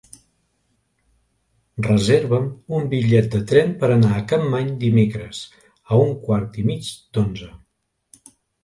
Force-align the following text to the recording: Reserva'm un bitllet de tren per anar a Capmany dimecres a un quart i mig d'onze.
Reserva'm 1.87 2.47
un 2.79 2.89
bitllet 2.95 3.29
de 3.35 3.43
tren 3.53 3.77
per 3.85 3.91
anar 3.99 4.11
a 4.17 4.25
Capmany 4.33 4.75
dimecres 4.87 5.45
a 5.99 6.03
un 6.09 6.19
quart 6.27 6.61
i 6.65 6.69
mig 6.73 6.93
d'onze. 6.99 7.55